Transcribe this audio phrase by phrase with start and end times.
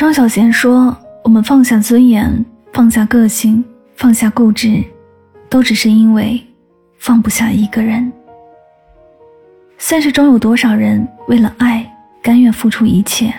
[0.00, 3.62] 张小娴说：“我们放下尊严，放下个性，
[3.96, 4.82] 放下固执，
[5.50, 6.42] 都只是因为
[6.96, 8.10] 放不下一个人。
[9.76, 11.86] 现实中有多少人为了爱
[12.22, 13.30] 甘愿付出一切，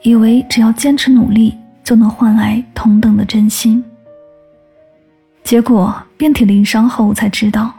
[0.00, 1.54] 以为只要坚持努力
[1.84, 3.84] 就能换来同等的真心？
[5.44, 7.74] 结果遍体鳞伤后才知道，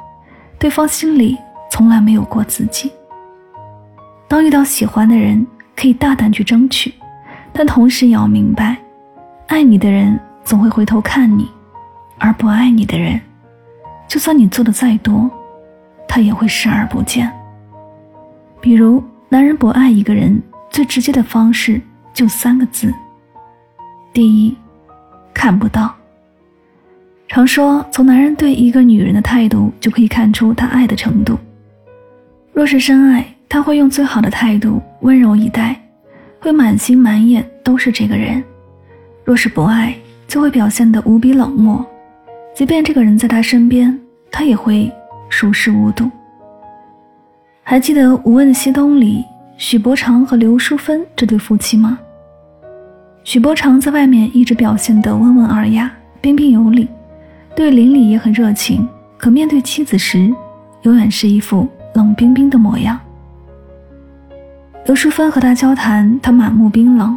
[0.59, 1.35] 对方心里
[1.71, 2.91] 从来没有过自己。
[4.27, 5.43] 当遇到喜欢的人，
[5.75, 6.93] 可以大胆去争取。”
[7.53, 8.77] 但同时也要明白，
[9.47, 11.49] 爱你的人总会回头看你，
[12.17, 13.19] 而不爱你的人，
[14.07, 15.29] 就算你做的再多，
[16.07, 17.31] 他也会视而不见。
[18.61, 21.81] 比如，男人不爱一个人最直接的方式
[22.13, 22.93] 就三个字：
[24.13, 24.55] 第一，
[25.33, 25.93] 看不到。
[27.27, 31.37] 常说，从男人对一个女人的态度就可以看出他爱的程度。
[32.53, 35.79] 若是深爱，他会用最好的态度温柔以待。
[36.39, 38.43] 会满心满眼都是这个人，
[39.23, 39.95] 若是不爱，
[40.27, 41.85] 就会表现得无比冷漠。
[42.55, 43.97] 即便这个人在他身边，
[44.31, 44.91] 他也会
[45.29, 46.09] 熟视无睹。
[47.63, 49.23] 还记得《无问西东》里
[49.57, 51.99] 许伯常和刘淑芬这对夫妻吗？
[53.23, 55.91] 许伯常在外面一直表现得温文尔雅、
[56.21, 56.87] 彬彬有礼，
[57.55, 60.33] 对邻里也很热情，可面对妻子时，
[60.83, 62.99] 永远是一副冷冰冰的模样。
[64.85, 67.15] 刘淑芬和他交谈，他满目冰冷；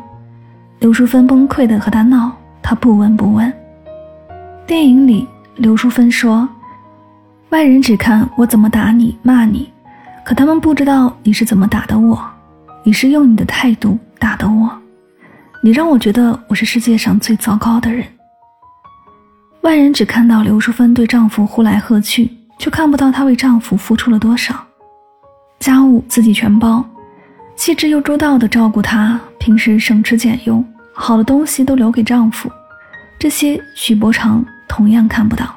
[0.78, 2.30] 刘淑芬崩溃的和他闹，
[2.60, 3.50] 他不闻不问。
[4.66, 6.46] 电影里，刘淑芬说
[7.48, 9.72] ：“外人只看我怎么打你、骂你，
[10.24, 12.22] 可他们不知道你是怎么打的我。
[12.84, 14.68] 你是用你的态度打的我，
[15.62, 18.04] 你让我觉得我是世界上最糟糕的人。”
[19.62, 24.54] 外人只看到刘淑芬对丈夫呼来喝去，却看不到她为丈夫付出了多少，
[25.58, 26.84] 家务自己全包。
[27.64, 32.50] 细致又周到的照顾她，平时省吃俭用，好的东西都留给丈夫。
[33.20, 35.54] 这些许伯常同样看不到。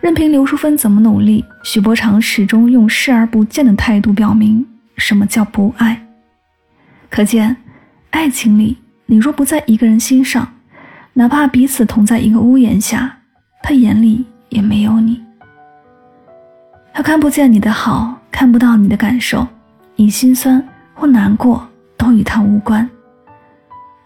[0.00, 4.66] 任凭刘淑芬怎么努力，许伯常始终用视而不见的态度表明
[4.96, 6.04] 什么叫不爱。
[7.08, 7.56] 可见，
[8.10, 8.76] 爱情里，
[9.06, 10.52] 你若不在一个人心上，
[11.12, 13.18] 哪怕彼此同在一个屋檐下，
[13.62, 15.22] 他眼里也没有你。
[16.92, 19.46] 他看不见你的好，看不到你的感受，
[19.94, 20.60] 你心酸。
[20.98, 21.64] 或难过
[21.96, 22.88] 都与他无关，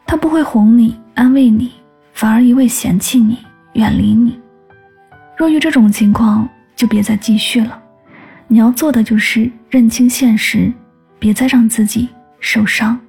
[0.05, 1.73] 他不会哄你、安慰你，
[2.13, 3.39] 反而一味嫌弃你、
[3.73, 4.39] 远离你。
[5.35, 7.83] 若遇这种情况，就别再继续了。
[8.47, 10.71] 你要做的就是认清现实，
[11.19, 12.11] 别再让自己
[12.41, 13.01] 受伤。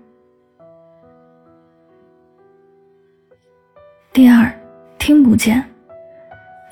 [4.14, 4.50] 第二，
[4.98, 5.62] 听不见。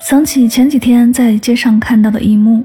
[0.00, 2.64] 想起前几天在街上看到的一幕：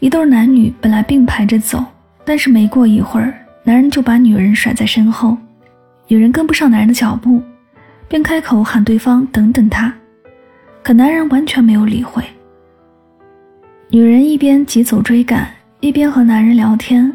[0.00, 1.84] 一对男女本来并排着走，
[2.24, 3.32] 但是没过一会儿。
[3.68, 5.36] 男人就把女人甩在身后，
[6.06, 7.42] 女人跟不上男人的脚步，
[8.08, 9.92] 便开口喊对方等等他，
[10.82, 12.24] 可男人完全没有理会。
[13.90, 15.46] 女人一边急走追赶，
[15.80, 17.14] 一边和男人聊天，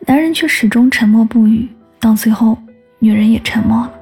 [0.00, 1.68] 男人却始终沉默不语。
[2.00, 2.58] 到最后，
[2.98, 3.92] 女人也沉默了。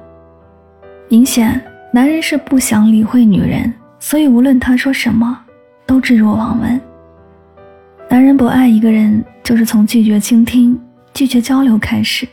[1.09, 1.61] 明显，
[1.93, 5.39] 男人是不想理会女人，所以无论他说什么，
[5.85, 6.81] 都置若罔闻。
[8.09, 10.75] 男人不爱一个人，就是从拒绝倾听。
[11.17, 12.27] 拒绝交流开始，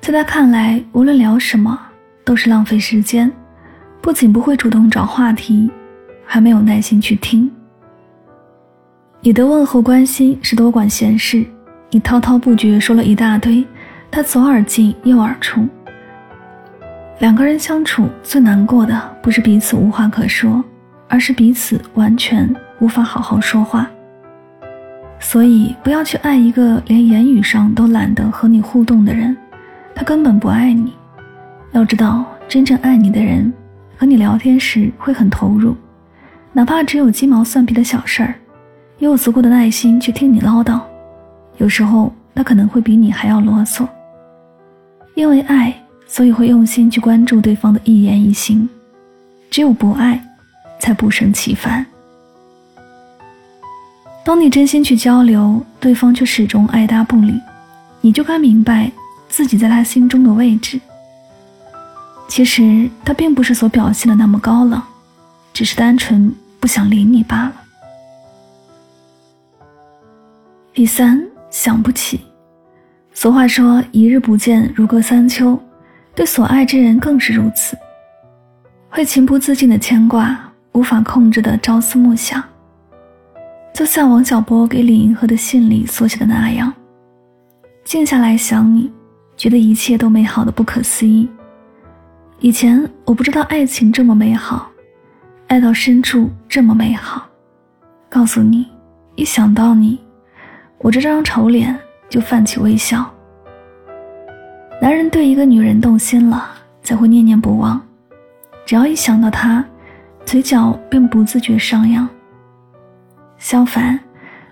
[0.00, 1.76] 在他看来，无论聊什么
[2.24, 3.28] 都是浪费时间，
[4.00, 5.68] 不仅不会主动找话题，
[6.24, 7.50] 还没有耐心去听。
[9.22, 11.44] 你的问候关心是多管闲事，
[11.90, 13.66] 你滔滔不绝说了一大堆，
[14.08, 15.66] 他左耳进右耳出。
[17.18, 20.62] 两个人相处最难过的不是彼此无话可说，
[21.08, 22.48] 而是彼此完全
[22.78, 23.90] 无法好好说话。
[25.20, 29.36] 所以，不要去爱一个连言语上都懒得和你互动的人，
[29.94, 30.92] 他根本不爱你。
[31.72, 33.52] 要知道，真正爱你的人，
[33.96, 35.76] 和你聊天时会很投入，
[36.52, 38.34] 哪怕只有鸡毛蒜皮的小事儿，
[38.98, 40.80] 也有足够的耐心去听你唠叨，
[41.58, 43.86] 有时候他可能会比你还要啰嗦。
[45.14, 45.72] 因为爱，
[46.06, 48.66] 所以会用心去关注对方的一言一行；
[49.50, 50.20] 只有不爱，
[50.80, 51.86] 才不胜其烦。
[54.30, 57.34] 当你真心去交流，对方却始终爱答不理，
[58.00, 58.88] 你就该明白
[59.28, 60.80] 自己在他心中的位置。
[62.28, 64.80] 其实他并不是所表现的那么高冷，
[65.52, 67.52] 只是单纯不想理你罢了。
[70.72, 72.20] 第三，想不起。
[73.12, 75.60] 俗话说：“一日不见，如隔三秋。”
[76.14, 77.76] 对所爱之人更是如此，
[78.90, 80.38] 会情不自禁的牵挂，
[80.70, 82.40] 无法控制的朝思暮想。
[83.72, 86.72] 就像王小波给李银河的信里所写的那样
[87.84, 88.90] ：“静下来想你，
[89.36, 91.28] 觉得一切都美好的不可思议。
[92.38, 94.70] 以前我不知道爱情这么美好，
[95.48, 97.26] 爱到深处这么美好。
[98.08, 98.66] 告诉你，
[99.14, 99.98] 一想到你。”
[100.82, 101.78] 我这张丑脸
[102.08, 103.04] 就泛起微笑。
[104.80, 106.50] 男人对一个女人动心了，
[106.82, 107.78] 才会念念不忘。
[108.64, 109.62] 只要一想到她，
[110.24, 112.08] 嘴角便不自觉上扬。
[113.40, 113.98] 相反，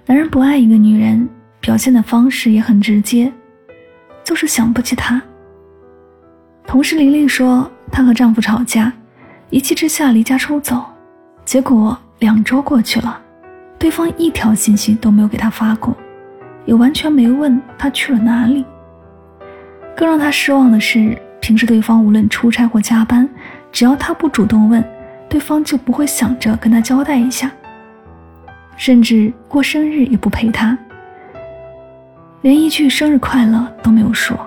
[0.06, 1.28] 男人不爱一个女人，
[1.60, 3.30] 表现的方式也很直接，
[4.24, 5.20] 就是想不起她。
[6.66, 8.90] 同事玲玲说，她和丈夫吵架，
[9.50, 10.82] 一气之下离家出走，
[11.44, 13.20] 结果两周过去了，
[13.78, 15.94] 对方一条信息都没有给她发过。
[16.64, 18.64] 也完全没问她去了哪里。
[19.94, 23.28] 更让她失望的是，平时对方无论出差或加班，
[23.70, 24.82] 只要她不主动问，
[25.28, 27.52] 对方就不会想着跟她交代一下，
[28.78, 30.78] 甚至过生日也不陪他，
[32.40, 34.38] 连一句生日快乐都没有说。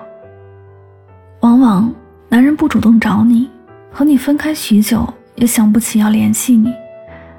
[1.40, 1.94] 往往
[2.28, 3.48] 男人不主动找你，
[3.92, 6.72] 和你分开许久也想不起要联系你，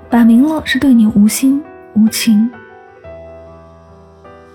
[0.07, 1.61] 摆明了是对你无心
[1.95, 2.47] 无情。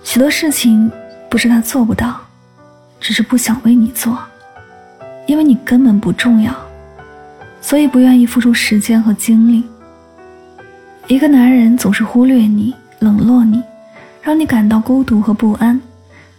[0.05, 0.91] 许多事情
[1.29, 2.21] 不是他做不到，
[3.01, 4.17] 只是不想为你做，
[5.27, 6.55] 因为你根本不重要，
[7.61, 9.65] 所以不愿意付出时间和精力。
[11.09, 13.63] 一个男人总是忽略你、冷落你，
[14.21, 15.81] 让你感到孤独和不安，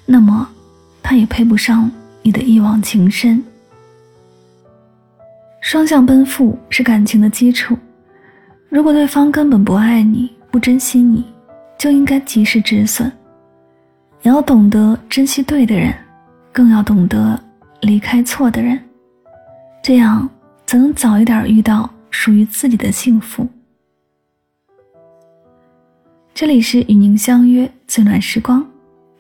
[0.06, 0.48] 那么
[1.02, 1.90] 他也配不上
[2.22, 3.44] 你的一往情深。
[5.60, 7.76] 双向奔赴是感情的基础，
[8.70, 11.26] 如果对方根本不爱你、不珍惜你，
[11.76, 13.12] 就应该及时止损。
[14.22, 15.92] 你要懂得珍惜对的人，
[16.54, 17.42] 更要懂得
[17.82, 18.80] 离开错的人，
[19.82, 20.30] 这样
[20.68, 23.48] 才能早一点遇到属于自己的幸福。
[26.40, 28.66] 这里是与您相约最暖时光，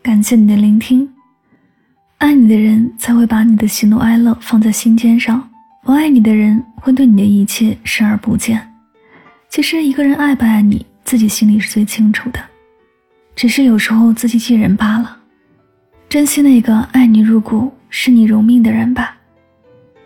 [0.01, 1.05] 感谢你的聆听。
[2.17, 5.45] 爱你的人才会把你的喜怒哀乐放在心尖上，
[5.83, 8.65] 不爱你的人会对你的一切视而不见。
[9.49, 12.39] 其实一个人爱不爱你，自己心里是最清楚的。
[13.35, 15.17] 只是有时候自欺欺人罢了，
[16.07, 19.17] 珍惜那个爱你入骨、视你如命的人吧。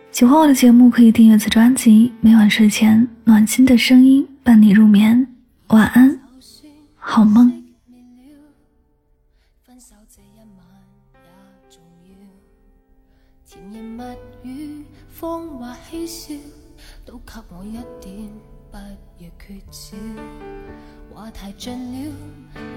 [0.10, 5.28] 喜欢我的节目，可以订阅此专辑，每晚睡前暖心的声音伴你入眠。
[5.68, 6.13] 晚安，
[17.06, 18.30] 都给我一点
[18.72, 18.78] 不
[19.20, 19.98] 要缺少
[21.14, 22.12] 话太尽了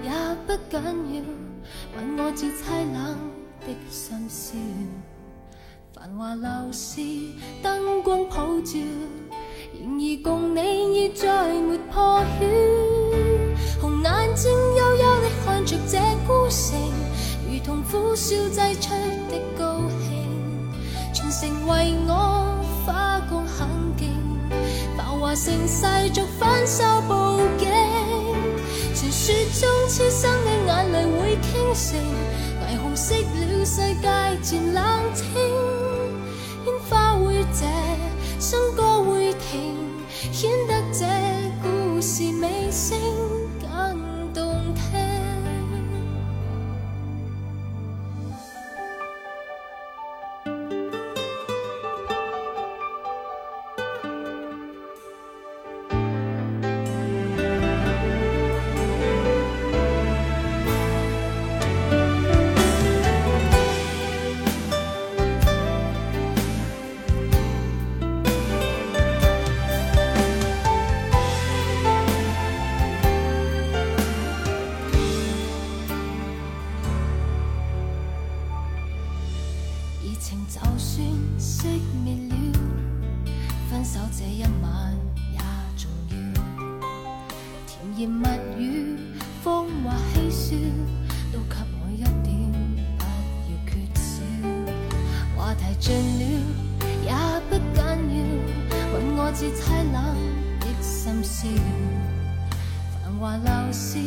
[0.05, 0.11] 也
[0.47, 0.81] 不紧
[1.15, 1.23] 要，
[1.97, 3.19] 问我至凄冷
[3.61, 4.57] 的心笑。
[5.93, 7.01] 繁华流市
[7.63, 8.79] 灯光普照，
[9.73, 10.61] 然而共你
[11.05, 13.81] 已再没破晓。
[13.81, 16.79] 红眼睛幽幽地看着这孤城，
[17.49, 18.91] 如同苦笑挤出
[19.31, 20.09] 的高兴，
[21.15, 22.13] 全城为我，
[25.37, 27.69] 盛世俗反手报景。
[28.95, 32.01] 传说中痴心的眼泪会倾城，
[32.63, 34.09] 霓虹熄了，世界
[34.43, 34.83] 渐冷
[35.15, 35.25] 清，
[80.49, 81.07] 就算
[81.39, 81.67] 熄
[82.05, 82.35] 灭了，
[83.69, 84.95] 分手这一晚
[85.33, 85.39] 也
[85.77, 86.17] 重要。
[87.67, 88.97] 甜言蜜语，
[89.43, 90.57] 风华嬉笑，
[91.33, 92.31] 都给我一点，
[92.97, 93.05] 不
[93.51, 94.23] 要缺少。
[95.37, 96.23] 话题尽了
[97.05, 97.13] 也
[97.51, 98.17] 不紧要，
[98.95, 99.61] 吻我至凄
[99.93, 99.97] 冷
[100.61, 101.49] 的心笑。
[103.03, 103.99] 繁华流逝，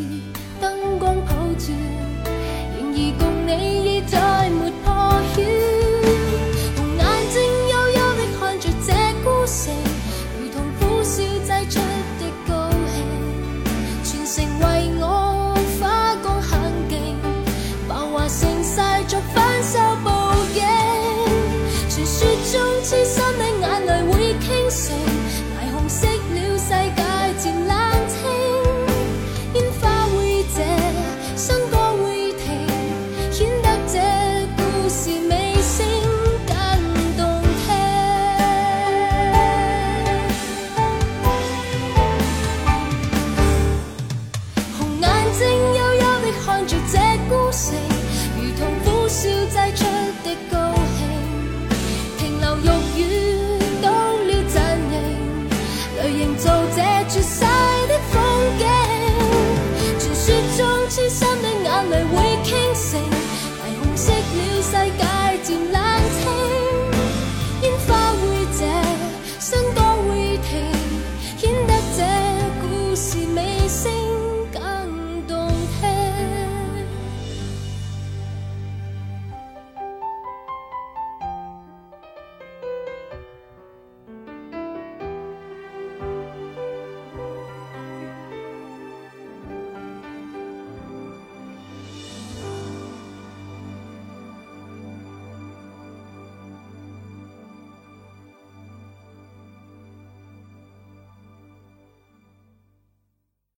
[0.61, 1.73] 灯光普照，
[2.23, 3.88] 然而共你。